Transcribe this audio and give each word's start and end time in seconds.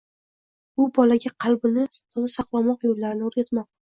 Bu 0.79 0.85
bolaga 0.97 1.31
qalbini 1.43 1.85
toza 1.99 2.31
saqlamoq 2.37 2.87
yo‘llarini 2.89 3.29
o‘rgatmoq 3.31 3.71